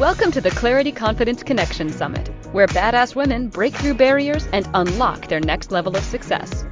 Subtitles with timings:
[0.00, 5.26] Welcome to the Clarity Confidence Connection Summit, where badass women break through barriers and unlock
[5.26, 6.64] their next level of success.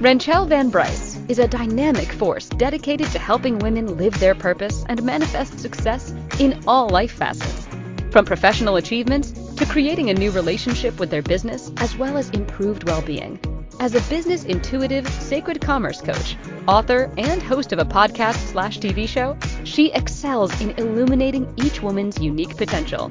[0.00, 5.02] Ranchelle Van Bryce is a dynamic force dedicated to helping women live their purpose and
[5.02, 7.68] manifest success in all life facets.
[8.10, 12.88] From professional achievements to creating a new relationship with their business, as well as improved
[12.88, 13.38] well being.
[13.82, 16.36] As a business intuitive, sacred commerce coach,
[16.68, 22.20] author, and host of a podcast slash TV show, she excels in illuminating each woman's
[22.20, 23.10] unique potential.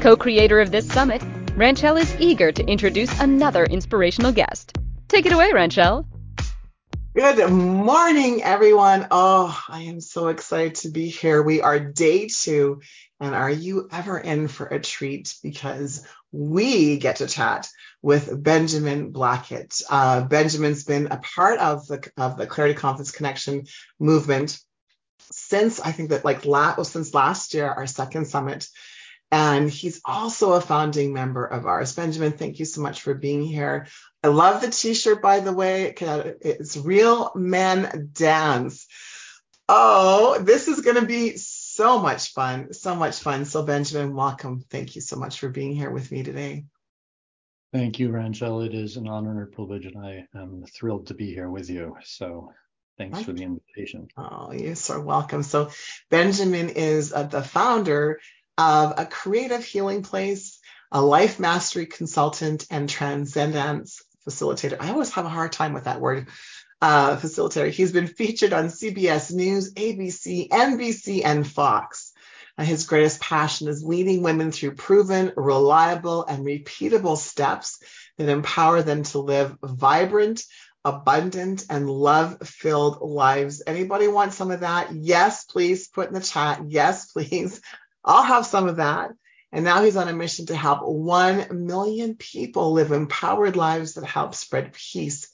[0.00, 1.22] Co creator of this summit,
[1.54, 4.76] Ranchelle is eager to introduce another inspirational guest.
[5.06, 6.04] Take it away, Ranchelle.
[7.14, 9.06] Good morning, everyone.
[9.12, 11.42] Oh, I am so excited to be here.
[11.42, 12.80] We are day two,
[13.20, 15.34] and are you ever in for a treat?
[15.42, 17.68] Because we get to chat
[18.02, 19.80] with Benjamin Blackett.
[19.88, 23.66] Uh, Benjamin's been a part of the of the Clarity Confidence Connection
[23.98, 24.58] movement
[25.32, 28.68] since I think that like last well, since last year, our second summit.
[29.32, 31.94] And he's also a founding member of ours.
[31.94, 33.88] Benjamin, thank you so much for being here.
[34.22, 35.92] I love the t-shirt, by the way.
[35.98, 38.86] It's Real Men Dance.
[39.68, 41.36] Oh, this is going to be
[41.76, 43.44] so much fun, so much fun.
[43.44, 44.64] So Benjamin, welcome.
[44.70, 46.64] Thank you so much for being here with me today.
[47.72, 48.62] Thank you, Ranchelle.
[48.62, 51.68] It is an honor and a privilege, and I am thrilled to be here with
[51.68, 51.96] you.
[52.04, 52.52] So
[52.96, 54.08] thanks for the invitation.
[54.16, 55.42] Oh, you're so welcome.
[55.42, 55.70] So
[56.08, 58.20] Benjamin is uh, the founder
[58.56, 60.58] of a creative healing place,
[60.90, 64.78] a life mastery consultant, and TranscenDance facilitator.
[64.80, 66.28] I always have a hard time with that word.
[66.82, 67.70] Uh, facilitator.
[67.70, 72.12] He's been featured on CBS News, ABC, NBC, and Fox.
[72.58, 77.80] His greatest passion is leading women through proven, reliable, and repeatable steps
[78.18, 80.42] that empower them to live vibrant,
[80.84, 83.62] abundant, and love filled lives.
[83.66, 84.92] Anybody want some of that?
[84.94, 86.62] Yes, please put in the chat.
[86.68, 87.60] Yes, please.
[88.04, 89.10] I'll have some of that.
[89.52, 94.04] And now he's on a mission to help 1 million people live empowered lives that
[94.04, 95.28] help spread peace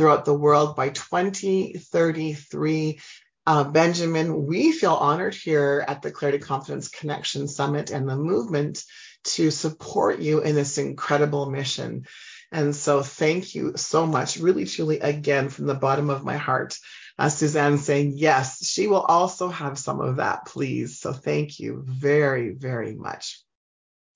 [0.00, 3.00] throughout the world by 2033.
[3.46, 8.82] Uh, Benjamin, we feel honored here at the Clarity Confidence Connection Summit and the movement
[9.24, 12.06] to support you in this incredible mission.
[12.50, 16.78] And so thank you so much, really, truly, again, from the bottom of my heart.
[17.18, 20.98] Uh, Suzanne saying, yes, she will also have some of that, please.
[20.98, 23.42] So thank you very, very much.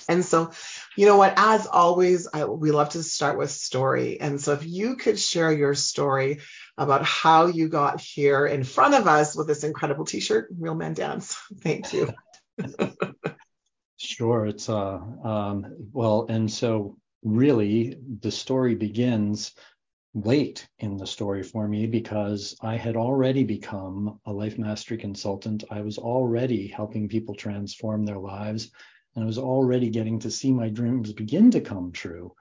[0.08, 0.50] And so,
[0.96, 4.20] you know what, as always, I, we love to start with story.
[4.20, 6.40] And so if you could share your story
[6.76, 10.94] about how you got here in front of us with this incredible t-shirt, Real Men
[10.94, 11.36] Dance.
[11.60, 12.12] Thank you.
[13.96, 14.46] sure.
[14.46, 19.52] It's, uh, um, well, and so really the story begins
[20.14, 25.64] late in the story for me because I had already become a life mastery consultant.
[25.70, 28.70] I was already helping people transform their lives
[29.14, 32.34] and I was already getting to see my dreams begin to come true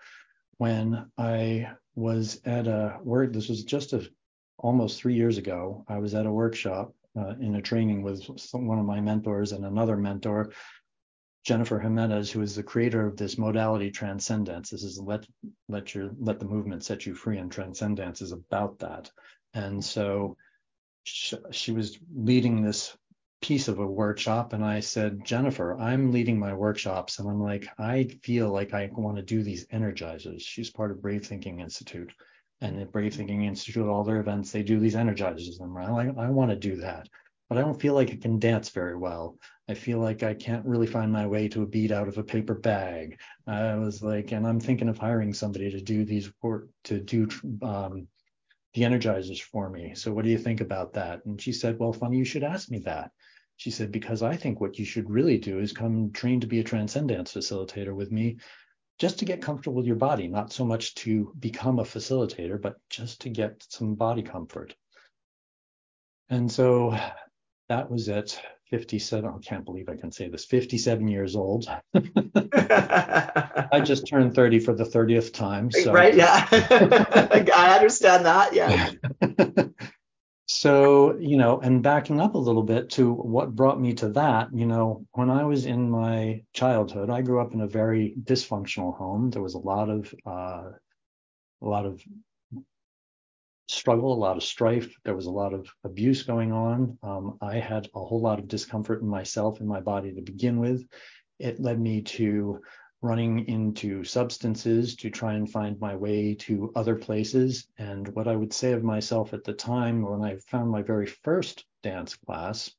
[0.57, 3.33] when I was at a work.
[3.33, 4.09] This was just a,
[4.57, 5.85] almost three years ago.
[5.87, 9.51] I was at a workshop uh, in a training with some, one of my mentors
[9.51, 10.51] and another mentor,
[11.45, 14.69] Jennifer Jimenez, who is the creator of this modality TranscenDance.
[14.69, 15.27] This is let
[15.67, 19.11] let your let the movement set you free, and TranscenDance is about that.
[19.53, 20.37] And so
[21.03, 22.95] she, she was leading this
[23.43, 27.67] piece of a workshop and I said, Jennifer, I'm leading my workshops and I'm like,
[27.77, 30.41] I feel like I want to do these energizers.
[30.41, 32.13] She's part of Brave Thinking Institute.
[32.61, 35.59] And at Brave Thinking Institute, all their events, they do these energizers.
[35.59, 37.09] And I'm like, I want to do that.
[37.49, 39.37] But I don't feel like I can dance very well.
[39.67, 42.23] I feel like I can't really find my way to a beat out of a
[42.23, 43.19] paper bag.
[43.45, 47.27] I was like, and I'm thinking of hiring somebody to do these work, to do
[47.61, 48.07] um,
[48.73, 49.93] the energizers for me.
[49.95, 51.25] So what do you think about that?
[51.25, 53.11] And she said, well, funny, you should ask me that.
[53.57, 56.59] She said, because I think what you should really do is come train to be
[56.59, 58.37] a TranscenDance facilitator with me,
[58.99, 62.77] just to get comfortable with your body, not so much to become a facilitator, but
[62.89, 64.75] just to get some body comfort.
[66.29, 66.97] And so
[67.69, 69.29] that was at 57.
[69.29, 71.67] I can't believe I can say this 57 years old.
[71.93, 75.69] I just turned 30 for the 30th time.
[75.69, 75.93] So.
[75.93, 76.15] Right.
[76.15, 76.47] Yeah.
[76.51, 78.53] I understand that.
[78.53, 78.91] Yeah.
[80.45, 84.49] So, you know, and backing up a little bit to what brought me to that,
[84.53, 88.95] you know, when I was in my childhood, I grew up in a very dysfunctional
[88.97, 89.29] home.
[89.29, 90.71] There was a lot of, uh,
[91.61, 92.03] a lot of
[93.69, 94.93] struggle, a lot of strife.
[95.05, 96.97] There was a lot of abuse going on.
[97.01, 100.59] Um, I had a whole lot of discomfort in myself and my body to begin
[100.59, 100.85] with.
[101.39, 102.59] It led me to
[103.03, 107.67] running into substances to try and find my way to other places.
[107.77, 111.05] And what I would say of myself at the time when I found my very
[111.05, 112.71] first dance class,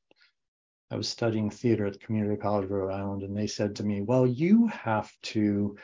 [0.89, 3.83] I was studying theater at the Community College of Rhode Island, and they said to
[3.83, 5.77] me, Well, you have to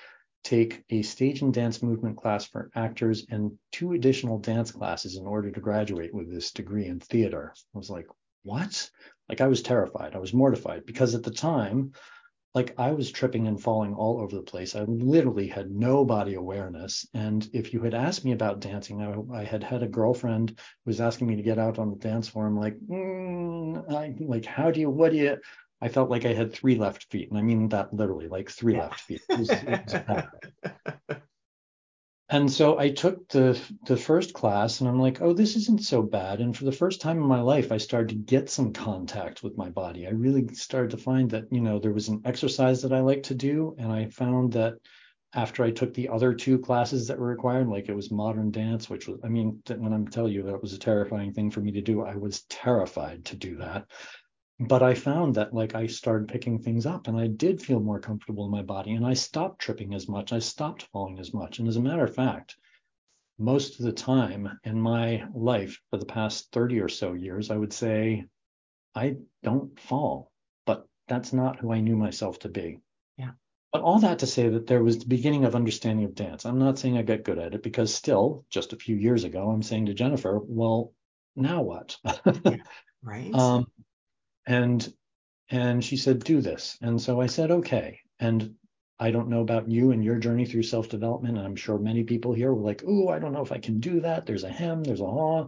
[0.43, 5.27] take a stage and dance movement class for actors and two additional dance classes in
[5.27, 7.53] order to graduate with this degree in theater.
[7.75, 8.07] I was like,
[8.41, 8.89] What?
[9.29, 10.15] Like, I was terrified.
[10.15, 11.93] I was mortified because at the time,
[12.53, 14.75] like I was tripping and falling all over the place.
[14.75, 17.07] I literally had no body awareness.
[17.13, 20.89] And if you had asked me about dancing, I, I had had a girlfriend who
[20.89, 22.47] was asking me to get out on the dance floor.
[22.47, 25.37] I'm like, mm, I, like, how do you, what do you,
[25.81, 27.29] I felt like I had three left feet.
[27.29, 28.81] And I mean that literally, like three yeah.
[28.81, 29.21] left feet.
[29.29, 29.93] It was, it
[30.63, 30.93] was
[32.31, 36.01] and so I took the the first class and I'm like, oh, this isn't so
[36.01, 36.39] bad.
[36.39, 39.57] And for the first time in my life, I started to get some contact with
[39.57, 40.07] my body.
[40.07, 43.23] I really started to find that, you know, there was an exercise that I like
[43.23, 43.75] to do.
[43.77, 44.75] And I found that
[45.33, 48.89] after I took the other two classes that were required, like it was modern dance,
[48.89, 51.73] which was, I mean, when I'm telling you that was a terrifying thing for me
[51.73, 53.87] to do, I was terrified to do that
[54.67, 57.99] but I found that like I started picking things up and I did feel more
[57.99, 60.31] comfortable in my body and I stopped tripping as much.
[60.31, 61.57] I stopped falling as much.
[61.57, 62.57] And as a matter of fact,
[63.39, 67.57] most of the time in my life for the past 30 or so years, I
[67.57, 68.25] would say
[68.93, 70.31] I don't fall,
[70.67, 72.77] but that's not who I knew myself to be.
[73.17, 73.31] Yeah.
[73.73, 76.45] But all that to say that there was the beginning of understanding of dance.
[76.45, 79.49] I'm not saying I got good at it because still, just a few years ago,
[79.49, 80.93] I'm saying to Jennifer, well,
[81.35, 81.97] now what?
[82.45, 82.57] yeah,
[83.01, 83.33] right.
[83.33, 83.65] Um,
[84.45, 84.93] and
[85.49, 86.77] and she said do this.
[86.81, 87.99] And so i said okay.
[88.19, 88.55] And
[88.99, 92.33] i don't know about you and your journey through self-development and i'm sure many people
[92.33, 94.25] here were like oh i don't know if i can do that.
[94.25, 95.47] There's a hem there's a haw.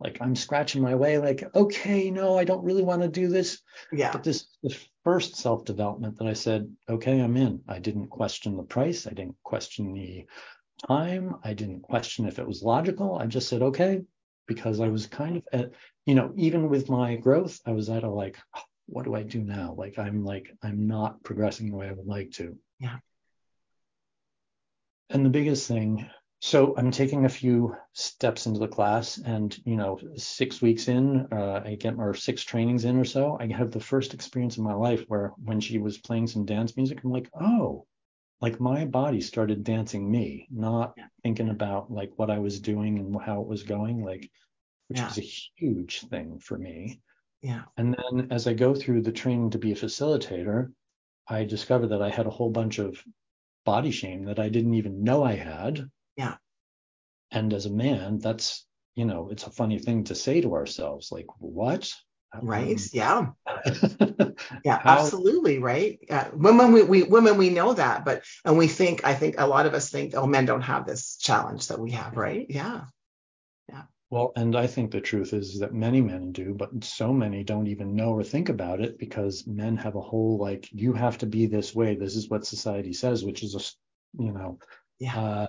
[0.00, 3.60] Like i'm scratching my way like okay no i don't really want to do this.
[3.92, 4.12] Yeah.
[4.12, 7.60] But this the first self-development that i said okay i'm in.
[7.68, 9.06] I didn't question the price.
[9.06, 10.26] I didn't question the
[10.88, 11.36] time.
[11.44, 13.16] I didn't question if it was logical.
[13.16, 14.02] I just said okay
[14.46, 15.70] because I was kind of at,
[16.06, 18.38] you know, even with my growth, I was at a like,
[18.86, 19.74] what do I do now?
[19.76, 22.56] Like I'm like, I'm not progressing the way I would like to.
[22.78, 22.96] Yeah.
[25.10, 26.08] And the biggest thing,
[26.40, 31.26] so I'm taking a few steps into the class, and you know, six weeks in,
[31.32, 34.64] uh, I get or six trainings in or so, I have the first experience in
[34.64, 37.86] my life where when she was playing some dance music, I'm like, oh,
[38.44, 41.06] like my body started dancing me, not yeah.
[41.22, 44.30] thinking about like what I was doing and how it was going, like
[44.88, 45.08] which yeah.
[45.08, 47.00] is a huge thing for me.
[47.40, 47.62] Yeah.
[47.78, 50.70] And then as I go through the training to be a facilitator,
[51.26, 53.02] I discovered that I had a whole bunch of
[53.64, 55.88] body shame that I didn't even know I had.
[56.18, 56.34] Yeah.
[57.30, 61.10] And as a man, that's, you know, it's a funny thing to say to ourselves,
[61.10, 61.90] like, what?
[62.42, 62.78] Right.
[62.92, 63.28] Yeah.
[64.64, 64.98] yeah, How?
[64.98, 65.58] absolutely.
[65.58, 65.98] Right.
[66.08, 69.46] Uh, women, we, we, women, we know that, but, and we think, I think a
[69.46, 72.16] lot of us think, oh, men don't have this challenge that we have.
[72.16, 72.46] Right.
[72.48, 72.84] Yeah.
[73.68, 73.82] Yeah.
[74.10, 77.66] Well, and I think the truth is that many men do, but so many don't
[77.66, 81.26] even know or think about it because men have a whole like, you have to
[81.26, 81.96] be this way.
[81.96, 84.58] This is what society says, which is a, you know,
[84.98, 85.18] yeah.
[85.18, 85.46] Uh,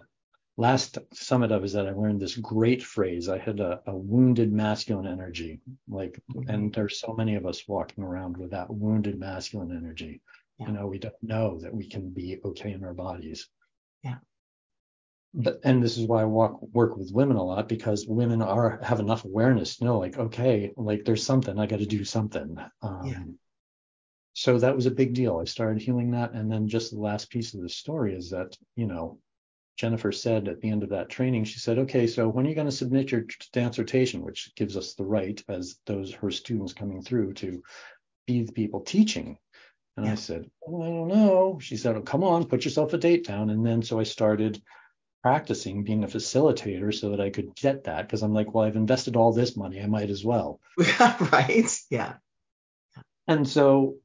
[0.58, 3.28] last summit I was at, I learned this great phrase.
[3.28, 6.50] I had a, a wounded masculine energy, like, mm-hmm.
[6.50, 10.22] and there's so many of us walking around with that wounded masculine energy.
[10.60, 10.68] Yeah.
[10.68, 13.50] You know, we don't know that we can be okay in our bodies.
[14.04, 14.18] Yeah.
[15.34, 18.80] But and this is why I walk work with women a lot because women are
[18.82, 22.58] have enough awareness to know, like, okay, like there's something I got to do something.
[22.82, 23.24] Um, yeah.
[24.32, 25.40] So that was a big deal.
[25.40, 28.56] I started healing that, and then just the last piece of the story is that
[28.78, 29.20] you know
[29.78, 32.56] Jennifer said at the end of that training, she said, okay, so when are you
[32.56, 37.02] going to submit your dissertation, which gives us the right as those her students coming
[37.02, 37.62] through to
[38.26, 39.38] be the people teaching.
[39.98, 40.14] And yeah.
[40.14, 41.60] I said, well, I don't know.
[41.62, 43.50] She said, oh, come on, put yourself a date down.
[43.50, 44.62] And then so I started
[45.24, 48.76] practicing being a facilitator so that I could get that because I'm like, well, I've
[48.76, 50.60] invested all this money, I might as well.
[51.00, 51.80] right.
[51.90, 52.16] Yeah.
[53.28, 53.96] And so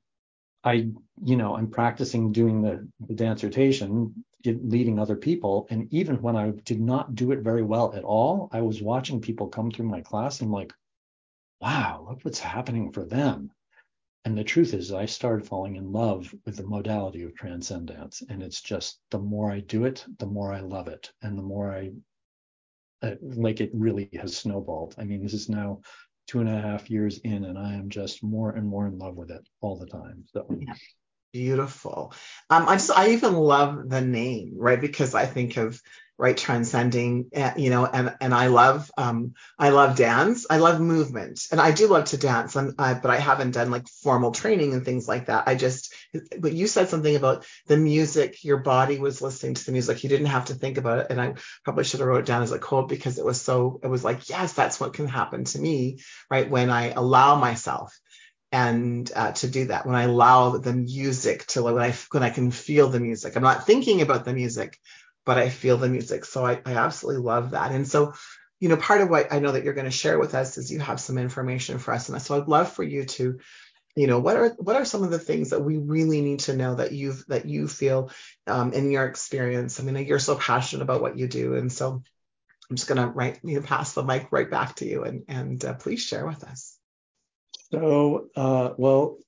[0.63, 0.89] I,
[1.25, 5.67] you know, I'm practicing doing the, the dissertation leading other people.
[5.71, 9.21] And even when I did not do it very well at all, I was watching
[9.21, 10.73] people come through my class and like,
[11.61, 13.51] wow, look what's happening for them.
[14.25, 18.23] And the truth is, I started falling in love with the modality of TranscenDance.
[18.29, 21.11] And it's just the more I do it, the more I love it.
[21.23, 21.91] And the more I,
[23.03, 24.95] uh, like, it really has snowballed.
[24.99, 25.81] I mean, this is now
[26.31, 29.17] two and a half years in, and I am just more and more in love
[29.17, 30.27] with it all the time.
[30.33, 30.75] So, yeah.
[31.33, 32.13] Beautiful.
[32.49, 34.81] Um, I just, I even love the name, right?
[34.81, 35.81] Because I think of,
[36.21, 40.47] right, transcending, eh, you know, and, and I love, um, I love dance.
[40.51, 42.57] I love movement and I do love to dance.
[42.57, 45.45] And I, but I haven't done like formal training and things like that.
[45.49, 45.95] I just,
[46.39, 50.05] but you said something about the music, your body was listening to the music.
[50.05, 51.07] You didn't have to think about it.
[51.09, 51.35] And I
[51.65, 54.05] probably should have wrote it down as a quote because it was so, it was
[54.05, 56.01] like, yes, that's what can happen to me,
[56.31, 56.51] right?
[56.51, 57.99] When I allow myself
[58.53, 62.31] and uh, to do that when I allow the music to when I when I
[62.31, 63.37] can feel the music.
[63.37, 64.77] I'm not thinking about the music,
[65.31, 66.25] but I feel the music.
[66.25, 67.71] So I, I absolutely love that.
[67.71, 68.15] And so,
[68.59, 70.73] you know, part of what I know that you're going to share with us is
[70.73, 72.09] you have some information for us.
[72.09, 73.39] And so I'd love for you to,
[73.95, 76.57] you know, what are what are some of the things that we really need to
[76.57, 78.11] know that you've that you feel
[78.49, 79.79] um, in your experience?
[79.79, 82.03] I mean, you're so passionate about what you do, and so
[82.69, 85.23] I'm just going to right, you know, pass the mic right back to you, and
[85.29, 86.77] and uh, please share with us.
[87.71, 89.19] So, uh, well,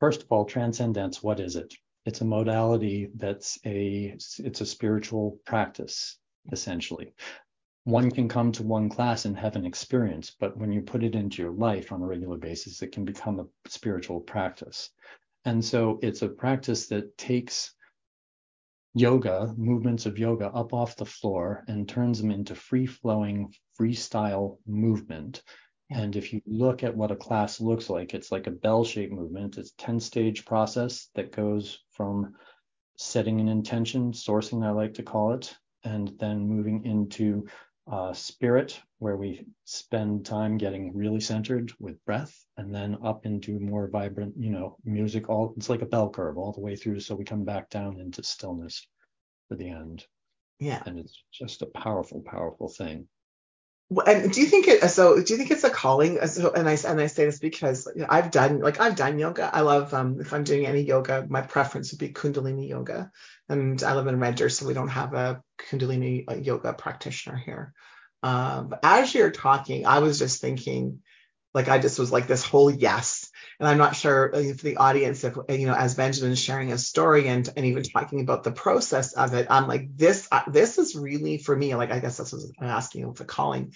[0.00, 1.72] first of all, TranscenDance, what is it?
[2.06, 6.18] It's a modality that's a it's a spiritual practice
[6.52, 7.12] essentially.
[7.82, 11.16] One can come to one class and have an experience, but when you put it
[11.16, 14.90] into your life on a regular basis, it can become a spiritual practice.
[15.44, 17.74] And so it's a practice that takes
[18.94, 24.58] yoga, movements of yoga up off the floor and turns them into free flowing, freestyle
[24.66, 25.42] movement
[25.90, 29.12] and if you look at what a class looks like, it's like a bell shaped
[29.12, 29.56] movement.
[29.56, 32.34] It's a 10 stage process that goes from
[32.96, 37.46] setting an intention, sourcing, I like to call it, and then moving into
[37.90, 43.60] uh, spirit, where we spend time getting really centered with breath, and then up into
[43.60, 45.28] more vibrant, you know, music.
[45.28, 46.98] All it's like a bell curve all the way through.
[46.98, 48.88] So we come back down into stillness
[49.48, 50.04] for the end.
[50.58, 50.82] Yeah.
[50.86, 53.06] And it's just a powerful, powerful thing.
[54.06, 56.76] And do you think it so do you think it's a calling so and I
[56.88, 59.48] and I say this because you know, I've done like I've done yoga.
[59.52, 63.12] I love um if I'm doing any yoga my preference would be kundalini yoga.
[63.48, 65.40] And I live in Red Deer so we don't have a
[65.70, 67.74] kundalini uh, yoga practitioner here.
[68.24, 71.02] Um as you're talking I was just thinking
[71.56, 75.24] like I just was like this whole yes and I'm not sure if the audience,
[75.24, 79.14] if you know, as Benjamin's sharing his story and and even talking about the process
[79.14, 80.28] of it, I'm like this.
[80.30, 81.74] Uh, this is really for me.
[81.74, 83.72] Like I guess that's what I'm asking with the calling.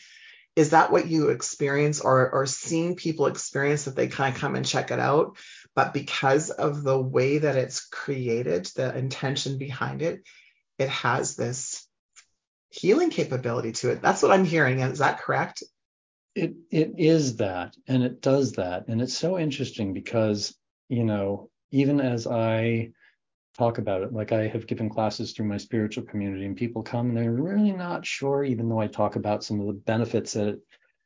[0.54, 4.54] Is that what you experience, or or seeing people experience that they kind of come
[4.54, 5.38] and check it out,
[5.74, 10.22] but because of the way that it's created, the intention behind it,
[10.78, 11.86] it has this
[12.68, 14.02] healing capability to it.
[14.02, 14.80] That's what I'm hearing.
[14.80, 15.62] Is that correct?
[16.34, 20.56] It it is that, and it does that, and it's so interesting because
[20.88, 22.90] you know even as I
[23.56, 27.08] talk about it, like I have given classes through my spiritual community, and people come
[27.10, 30.48] and they're really not sure, even though I talk about some of the benefits that
[30.48, 30.60] it,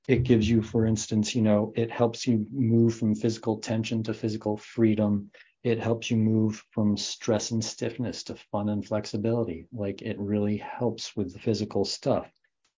[0.09, 0.63] it gives you.
[0.63, 5.31] For instance, you know, it helps you move from physical tension to physical freedom.
[5.63, 9.67] It helps you move from stress and stiffness to fun and flexibility.
[9.73, 12.31] Like it really helps with the physical stuff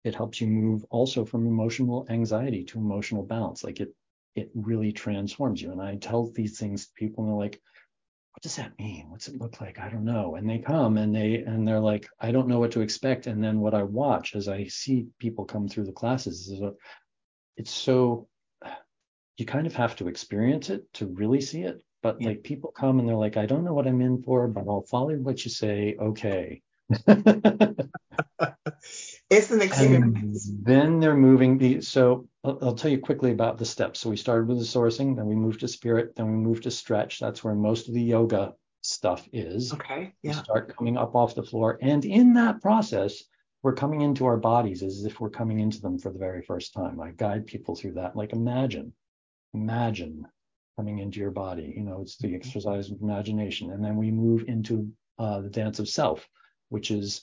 [0.06, 3.64] it helps you move also from emotional anxiety to emotional balance.
[3.64, 3.94] Like it,
[4.34, 5.72] it really transforms you.
[5.72, 7.60] And I tell these things to people and they're like,
[8.32, 9.06] what does that mean?
[9.08, 9.78] What's it look like?
[9.78, 10.36] I don't know.
[10.36, 13.26] And they come and they and they're like, I don't know what to expect.
[13.26, 16.72] And then what I watch as I see people come through the classes is a,
[17.56, 18.28] it's so
[19.38, 21.82] you kind of have to experience it to really see it.
[22.02, 22.28] But yeah.
[22.28, 24.82] like people come and they're like, I don't know what I'm in for, but I'll
[24.82, 25.96] follow what you say.
[25.98, 26.62] Okay.
[29.30, 30.48] it's an experience.
[30.48, 34.00] And then they're moving the so I'll, I'll, tell you quickly about the steps.
[34.00, 36.70] So we started with the sourcing, then we moved to spirit, then we moved to
[36.70, 37.18] stretch.
[37.18, 39.72] That's where most of the yoga stuff is.
[39.72, 40.12] Okay.
[40.22, 40.32] Yeah.
[40.32, 41.78] We start coming up off the floor.
[41.82, 43.22] And in that process,
[43.62, 46.72] we're coming into our bodies as if we're coming into them for the very first
[46.72, 47.00] time.
[47.00, 48.14] I guide people through that.
[48.14, 48.92] Like imagine,
[49.54, 50.24] imagine
[50.76, 51.74] coming into your body.
[51.76, 52.36] You know, it's the mm-hmm.
[52.36, 53.72] exercise of imagination.
[53.72, 56.28] And then we move into uh, the dance of self,
[56.68, 57.22] which is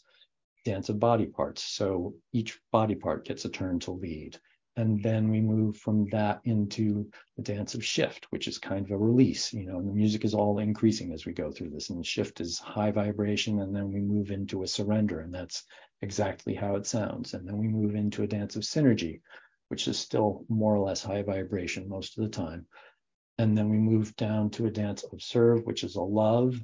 [0.63, 1.63] dance of body parts.
[1.63, 4.37] So each body part gets a turn to lead.
[4.75, 8.91] And then we move from that into the dance of shift, which is kind of
[8.91, 11.91] a release, you know, and the music is all increasing as we go through this.
[11.91, 13.59] And shift is high vibration.
[13.59, 15.19] And then we move into a surrender.
[15.19, 15.63] And that's
[16.01, 17.35] exactly how it sounds.
[17.35, 19.21] And then we move into a dance of synergy,
[19.67, 22.65] which is still more or less high vibration most of the time.
[23.37, 26.59] And then we move down to a dance of serve, which is a love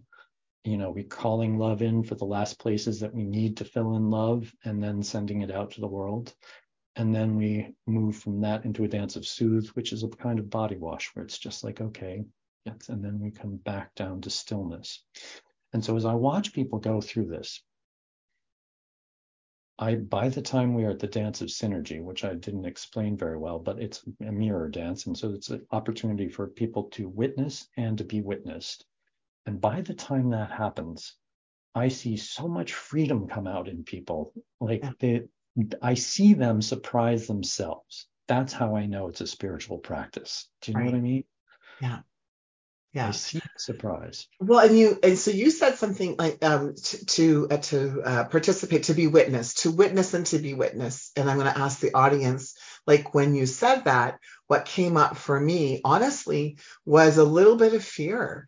[0.64, 3.96] you know, we calling love in for the last places that we need to fill
[3.96, 6.34] in love and then sending it out to the world.
[6.96, 10.38] And then we move from that into a dance of soothe, which is a kind
[10.38, 12.26] of body wash where it's just like, okay,
[12.66, 12.90] yes.
[12.90, 15.04] And then we come back down to stillness.
[15.72, 17.64] And so as I watch people go through this,
[19.78, 23.16] I by the time we are at the dance of synergy, which I didn't explain
[23.16, 25.06] very well, but it's a mirror dance.
[25.06, 28.86] And so it's an opportunity for people to witness and to be witnessed.
[29.50, 31.16] And by the time that happens,
[31.74, 34.32] I see so much freedom come out in people.
[34.62, 35.24] Like they,
[35.82, 38.06] I see them surprise themselves.
[38.28, 40.48] That's how I know it's a spiritual practice.
[40.62, 40.92] Do you know right.
[40.92, 41.24] what I mean?
[41.82, 42.00] Yeah.
[42.94, 43.08] Yeah.
[43.08, 44.28] I see surprise.
[44.40, 48.24] Well, and you and so you said something like um to to, uh, to uh,
[48.26, 51.12] participate, to be witness, to witness and to be witness.
[51.16, 55.18] And I'm going to ask the audience like when you said that, what came up
[55.18, 58.48] for me, honestly, was a little bit of fear.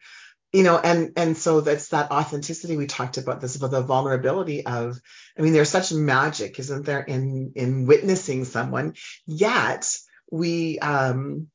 [0.53, 4.65] You know, and and so that's that authenticity we talked about this about the vulnerability
[4.65, 4.99] of,
[5.37, 9.97] I mean, there's such magic, isn't there, in in witnessing someone, yet
[10.29, 11.47] we um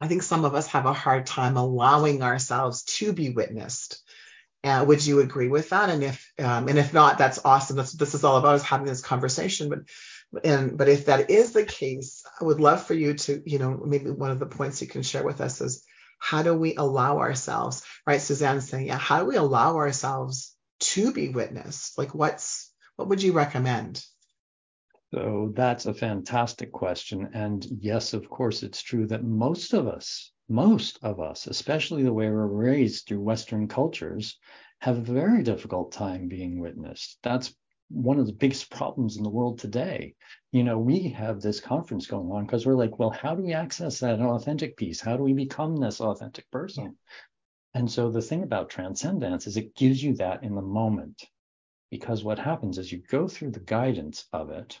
[0.00, 4.02] I think some of us have a hard time allowing ourselves to be witnessed.
[4.64, 5.90] Uh, would you agree with that?
[5.90, 7.76] And if um, and if not, that's awesome.
[7.76, 9.68] That's this is all about is having this conversation.
[9.68, 13.58] But and but if that is the case, I would love for you to, you
[13.58, 15.84] know, maybe one of the points you can share with us is
[16.22, 18.20] how do we allow ourselves, right?
[18.20, 21.98] Suzanne's saying, yeah, how do we allow ourselves to be witnessed?
[21.98, 24.04] Like what's what would you recommend?
[25.12, 27.30] So that's a fantastic question.
[27.34, 32.12] And yes, of course, it's true that most of us, most of us, especially the
[32.12, 34.38] way we're raised through Western cultures,
[34.80, 37.18] have a very difficult time being witnessed.
[37.24, 37.52] That's
[37.92, 40.14] one of the biggest problems in the world today.
[40.50, 43.52] You know, we have this conference going on because we're like, well, how do we
[43.52, 45.00] access that authentic piece?
[45.00, 46.96] How do we become this authentic person?
[47.74, 51.22] And so the thing about TranscenDance is it gives you that in the moment.
[51.90, 54.80] Because what happens is you go through the guidance of it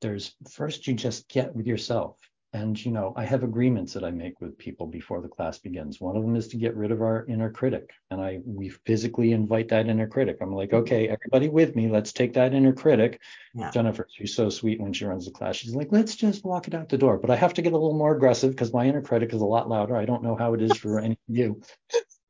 [0.00, 2.16] there's first you just get with yourself
[2.52, 6.00] and you know i have agreements that i make with people before the class begins.
[6.00, 7.90] One of them is to get rid of our inner critic.
[8.10, 10.38] And i we physically invite that inner critic.
[10.40, 11.14] I'm like okay mm-hmm.
[11.14, 13.20] everybody with me let's take that inner critic.
[13.54, 13.70] Yeah.
[13.70, 15.56] jennifer she's so sweet when she runs the class.
[15.56, 17.18] She's like let's just walk it out the door.
[17.18, 19.46] But i have to get a little more aggressive because my inner critic is a
[19.46, 19.96] lot louder.
[19.96, 21.60] I don't know how it is for any of you.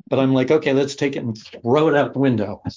[0.08, 2.62] But i'm like okay let's take it and throw it out the window.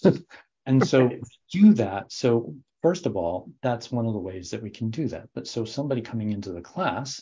[0.65, 1.09] And so
[1.51, 2.11] do that.
[2.11, 5.27] So First of all, that's one of the ways that we can do that.
[5.33, 7.21] But so somebody coming into the class,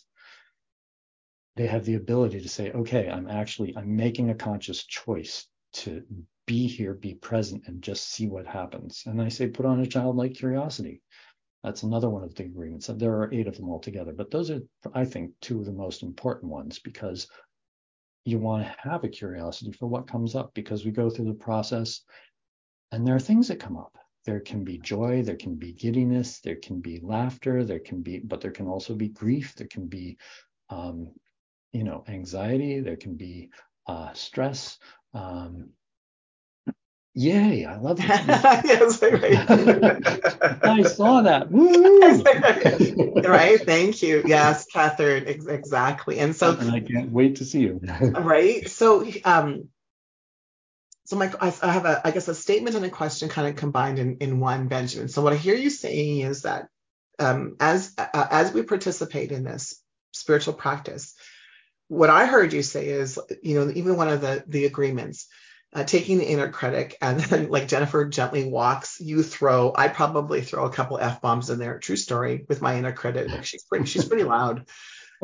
[1.58, 6.04] they have the ability to say, okay, I'm actually I'm making a conscious choice to
[6.46, 9.04] be here, be present, and just see what happens.
[9.06, 11.02] And I say, put on a childlike curiosity.
[11.64, 12.88] That's another one of the agreements.
[12.88, 14.62] There are eight of them altogether, but those are,
[14.94, 17.28] I think, two of the most important ones because
[18.24, 21.34] you want to have a curiosity for what comes up because we go through the
[21.34, 22.02] process
[22.92, 26.42] and there are things that come up there can be joy, there can be giddiness,
[26.42, 29.88] there can be laughter, there can be, but there can also be grief, there can
[29.88, 30.18] be,
[30.70, 31.14] um,
[31.78, 33.52] you know, anxiety, there can be
[33.86, 34.80] uh, stress.
[35.14, 35.70] Um,
[37.14, 38.06] yay, I love it.
[38.08, 39.04] yes,
[40.64, 41.50] I saw that.
[43.30, 44.24] right, thank you.
[44.26, 46.18] Yes, Catherine, ex- exactly.
[46.18, 47.80] And so, and I can't wait to see you.
[48.02, 48.68] right.
[48.68, 49.70] So, um,
[51.06, 54.00] so my I, have a I guess a statement and a question kind of combined
[54.00, 55.10] in, in one, Benjamin.
[55.10, 56.70] So what I hear you saying is that
[57.20, 59.80] um, as uh, as we participate in this
[60.12, 61.14] spiritual practice,
[61.88, 65.28] what I heard you say is, you know, even one of the the agreements,
[65.74, 69.74] uh, taking the inner critic and then like Jennifer gently walks, you throw.
[69.76, 71.80] I probably throw a couple f bombs in there.
[71.80, 73.30] True story with my inner critic.
[73.30, 74.68] Like she's pretty she's pretty loud.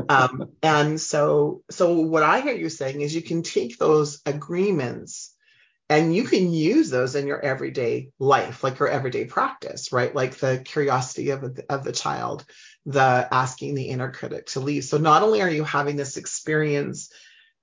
[0.10, 5.34] Um, and so so what I hear you saying is you can take those agreements
[5.90, 10.38] and you can use those in your everyday life like your everyday practice right like
[10.38, 12.46] the curiosity of, of the child
[12.86, 14.84] the asking the inner critic to leave.
[14.84, 17.12] So not only are you having this experience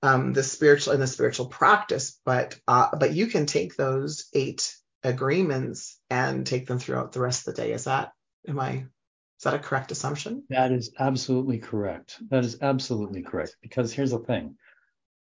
[0.02, 4.74] um, the spiritual and the spiritual practice but uh, but you can take those eight
[5.02, 7.72] agreements and take them throughout the rest of the day.
[7.72, 8.12] Is that
[8.48, 8.86] am i
[9.40, 10.44] is that a correct assumption?
[10.50, 12.18] That is absolutely correct.
[12.28, 13.56] That is absolutely correct.
[13.62, 14.56] Because here's the thing.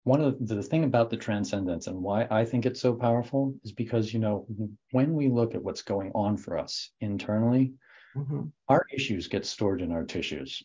[0.04, 3.56] One of the, the thing about the TranscenDance and why I think it's so powerful
[3.64, 4.46] is because you know
[4.92, 7.74] when we look at what's going on for us internally,
[8.16, 8.44] mm-hmm.
[8.68, 10.64] our issues get stored in our tissues.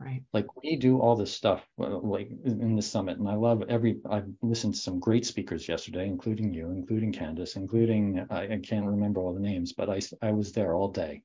[0.00, 0.22] Right.
[0.32, 4.00] Like we do all this stuff like in the summit, and I love every.
[4.10, 8.86] I've listened to some great speakers yesterday, including you, including Candace, including I, I can't
[8.86, 11.22] remember all the names, but I I was there all day,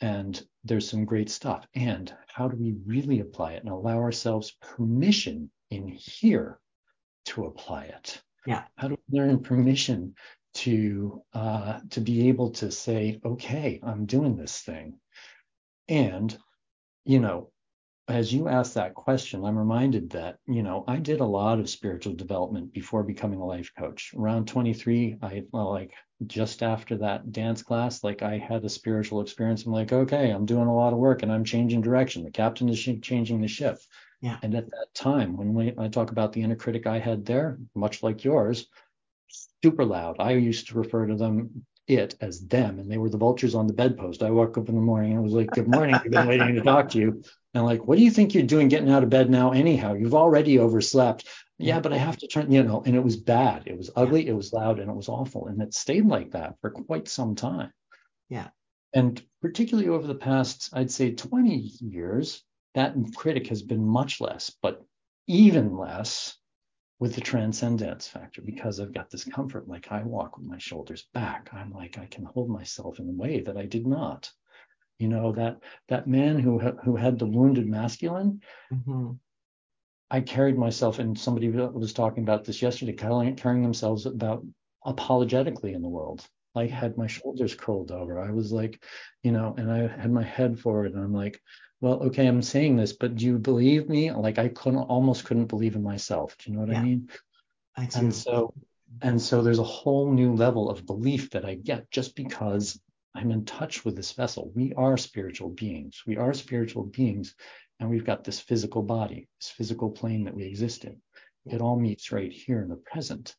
[0.00, 1.66] and there's some great stuff.
[1.74, 6.58] And how do we really apply it and allow ourselves permission in here
[7.26, 8.20] to apply it?
[8.46, 8.64] Yeah.
[8.76, 10.14] How do we learn permission
[10.64, 14.98] to uh, to be able to say, okay, I'm doing this thing,
[15.88, 16.36] and
[17.04, 17.50] you know,
[18.08, 21.70] as you ask that question, I'm reminded that you know I did a lot of
[21.70, 24.14] spiritual development before becoming a life coach.
[24.16, 25.92] Around 23, I well, like
[26.26, 29.64] just after that dance class, like I had a spiritual experience.
[29.64, 32.24] I'm like, okay, I'm doing a lot of work and I'm changing direction.
[32.24, 33.78] The captain is changing the ship.
[34.20, 34.38] Yeah.
[34.42, 37.58] And at that time, when we, I talk about the inner critic I had there,
[37.76, 38.66] much like yours,
[39.62, 40.16] super loud.
[40.18, 43.66] I used to refer to them, it as them, and they were the vultures on
[43.66, 44.22] the bedpost.
[44.22, 46.62] I woke up in the morning and was like, Good morning, I've been waiting to
[46.62, 47.22] talk to you.
[47.54, 49.94] And like, what do you think you're doing getting out of bed now, anyhow?
[49.94, 51.26] You've already overslept.
[51.60, 53.64] Yeah, but I have to turn, you know, and it was bad.
[53.66, 54.30] It was ugly, yeah.
[54.30, 55.48] it was loud, and it was awful.
[55.48, 57.72] And it stayed like that for quite some time.
[58.28, 58.48] Yeah.
[58.94, 64.52] And particularly over the past, I'd say 20 years, that critic has been much less,
[64.62, 64.84] but
[65.26, 66.37] even less
[67.00, 69.68] with the TranscenDance factor because I've got this comfort.
[69.68, 71.48] Like I walk with my shoulders back.
[71.52, 74.30] I'm like I can hold myself in a way that I did not.
[74.98, 78.42] You know that that man who who had the wounded masculine.
[78.72, 79.12] Mm-hmm.
[80.10, 84.44] I carried myself, and somebody was talking about this yesterday, carrying themselves about
[84.84, 86.26] apologetically in the world.
[86.56, 88.18] I had my shoulders curled over.
[88.18, 88.82] I was like,
[89.22, 91.40] you know, and I had my head forward, and I'm like,
[91.80, 94.10] well, okay, I'm saying this, but do you believe me?
[94.10, 96.36] Like I couldn't almost couldn't believe in myself.
[96.38, 97.08] Do you know what yeah, I mean?
[97.76, 97.98] I do.
[98.00, 98.54] And so
[99.02, 102.80] and so there's a whole new level of belief that I get just because
[103.14, 104.50] I'm in touch with this vessel.
[104.54, 106.02] We are spiritual beings.
[106.06, 107.34] We are spiritual beings,
[107.78, 111.00] and we've got this physical body, this physical plane that we exist in.
[111.46, 113.34] It all meets right here in the present.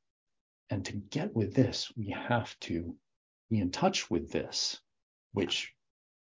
[0.69, 2.95] And to get with this, we have to
[3.49, 4.79] be in touch with this,
[5.33, 5.73] which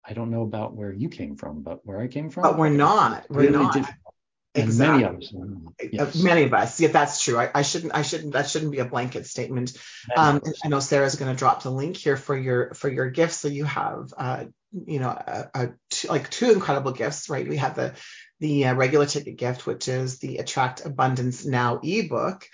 [0.06, 2.44] I don't know about where you came from, but where I came from.
[2.44, 3.26] But we're not.
[3.30, 3.78] We're really not.
[4.54, 5.04] Exactly.
[5.04, 5.34] Many of us.
[5.92, 6.24] Yes.
[6.24, 6.80] Many of us.
[6.80, 7.38] Yeah, that's true.
[7.38, 7.96] I, I, shouldn't.
[7.96, 8.34] I shouldn't.
[8.34, 9.78] That shouldn't be a blanket statement.
[10.16, 13.38] Um, I know Sarah's going to drop the link here for your for your gifts.
[13.38, 17.48] So you have, uh, you know, a, a two, like two incredible gifts, right?
[17.48, 17.94] We have the
[18.42, 22.46] the uh, regular ticket gift, which is the Attract Abundance Now ebook,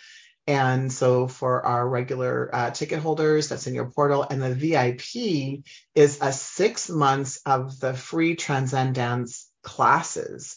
[0.47, 4.25] and so for our regular uh, ticket holders, that's in your portal.
[4.27, 10.55] And the VIP is a six months of the free TranscenDance classes.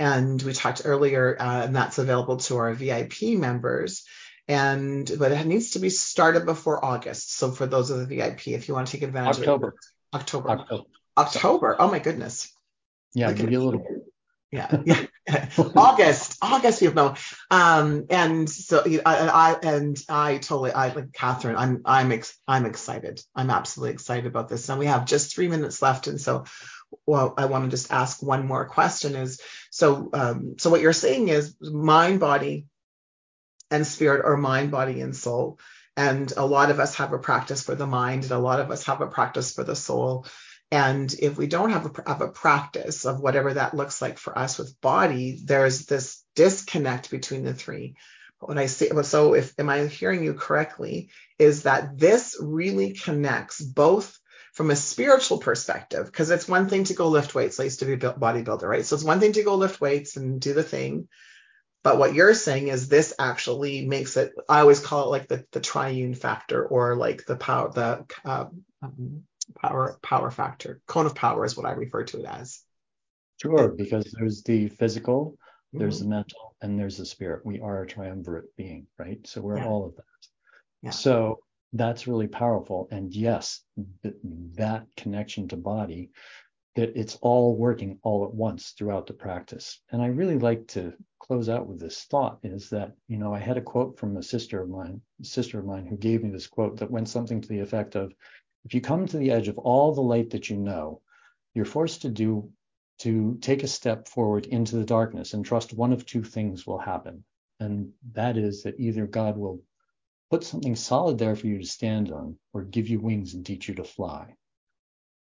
[0.00, 4.04] And we talked earlier, uh, and that's available to our VIP members.
[4.48, 7.36] And but it needs to be started before August.
[7.36, 9.68] So for those of the VIP, if you want to take advantage October.
[9.68, 10.50] of it, October.
[10.50, 10.84] October.
[11.16, 11.76] October.
[11.78, 12.52] Oh my goodness.
[13.14, 13.84] Yeah, give you a little
[14.50, 15.04] yeah, yeah.
[15.76, 17.14] August, August, you know.
[17.50, 21.56] Um, and so I, I, and I totally, I like Catherine.
[21.56, 23.20] I'm, I'm, ex, I'm excited.
[23.34, 24.68] I'm absolutely excited about this.
[24.68, 26.44] And we have just three minutes left, and so,
[27.04, 29.16] well, I want to just ask one more question.
[29.16, 32.66] Is so, um, so what you're saying is mind, body,
[33.70, 35.58] and spirit, or mind, body, and soul.
[35.94, 38.70] And a lot of us have a practice for the mind, and a lot of
[38.70, 40.26] us have a practice for the soul.
[40.70, 44.38] And if we don't have a, have a practice of whatever that looks like for
[44.38, 47.96] us with body, there's this disconnect between the three.
[48.40, 53.60] When I say, so if, am I hearing you correctly, is that this really connects
[53.62, 54.16] both
[54.52, 57.60] from a spiritual perspective, because it's one thing to go lift weights.
[57.60, 58.84] I used to be a bodybuilder, right?
[58.84, 61.08] So it's one thing to go lift weights and do the thing.
[61.84, 65.44] But what you're saying is this actually makes it, I always call it like the,
[65.52, 68.46] the triune factor or like the power, the, uh,
[69.60, 70.80] power power factor.
[70.86, 72.62] Cone of power is what I refer to it as.
[73.40, 75.38] Sure, because there's the physical,
[75.72, 76.10] there's mm-hmm.
[76.10, 77.46] the mental, and there's the spirit.
[77.46, 79.24] We are a triumvirate being, right?
[79.26, 79.66] So we're yeah.
[79.66, 80.02] all of that.
[80.82, 80.90] Yeah.
[80.90, 81.38] So
[81.72, 82.88] that's really powerful.
[82.90, 83.60] And yes,
[84.02, 84.16] th-
[84.56, 86.10] that connection to body,
[86.74, 89.80] that it's all working all at once throughout the practice.
[89.90, 93.38] And I really like to close out with this thought is that, you know, I
[93.38, 96.46] had a quote from a sister of mine, sister of mine who gave me this
[96.46, 98.12] quote that went something to the effect of,
[98.68, 101.00] if you come to the edge of all the light that you know,
[101.54, 102.50] you're forced to do
[102.98, 106.76] to take a step forward into the darkness and trust one of two things will
[106.76, 107.24] happen.
[107.60, 109.62] And that is that either God will
[110.30, 113.68] put something solid there for you to stand on or give you wings and teach
[113.68, 114.34] you to fly.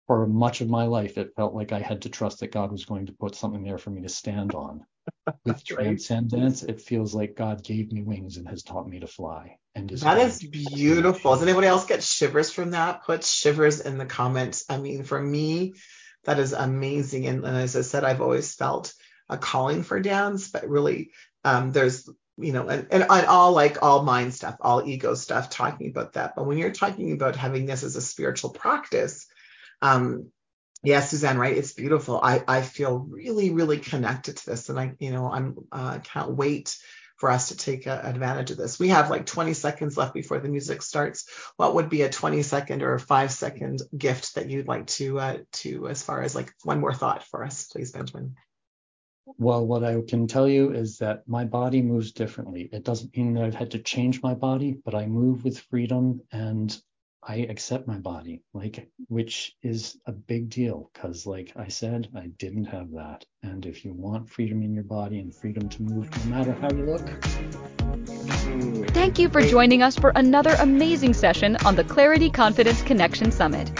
[0.08, 2.86] For much of my life, it felt like I had to trust that God was
[2.86, 4.86] going to put something there for me to stand on.
[5.44, 9.58] With TranscenDance, it feels like God gave me wings and has taught me to fly.
[9.76, 11.32] And is that is beautiful.
[11.32, 13.04] Does anybody else get shivers from that?
[13.06, 14.66] Put shivers in the comments.
[14.70, 15.74] I mean, for me,
[16.26, 17.26] that is amazing.
[17.28, 18.94] And, and as I said, I've always felt
[19.30, 21.12] a calling for dance, but really,
[21.44, 22.08] um, there's
[22.38, 26.14] you know, and, and, and all like all mind stuff, all ego stuff, talking about
[26.14, 26.36] that.
[26.36, 29.28] But when you're talking about having this as a spiritual practice,
[29.82, 30.32] um,
[30.84, 31.56] yeah, Suzanne, right?
[31.56, 32.20] It's beautiful.
[32.22, 36.36] I, I feel really, really connected to this, and I, you know, I'm uh, can't
[36.36, 36.78] wait
[37.16, 38.80] for us to take uh, advantage of this.
[38.80, 41.26] We have like 20 seconds left before the music starts.
[41.58, 45.20] What would be a 20 second or a five second gift that you'd like to
[45.20, 48.36] uh, to as far as like one more thought for us, please, Benjamin?
[49.38, 52.70] Well, what I can tell you is that my body moves differently.
[52.72, 56.22] It doesn't mean that I've had to change my body, but I move with freedom
[56.32, 56.78] and
[57.26, 62.28] I accept my body, like, which is a big deal because, like I said, I
[62.38, 63.24] didn't have that.
[63.44, 66.70] And if you want freedom in your body and freedom to move no matter how
[66.72, 67.08] you look.
[68.90, 73.72] Thank you for joining us for another amazing session on the Clarity Confidence Connection Summit.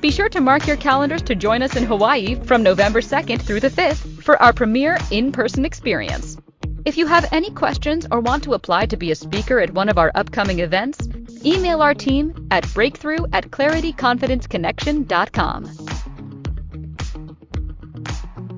[0.00, 3.60] Be sure to mark your calendars to join us in Hawaii from November 2nd through
[3.60, 6.36] the 5th for our premier in person experience.
[6.84, 9.88] If you have any questions or want to apply to be a speaker at one
[9.88, 11.07] of our upcoming events,
[11.44, 15.64] email our team at breakthrough at clarityconfidenceconnection.com.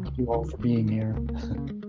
[0.03, 1.17] Thank you all for being here.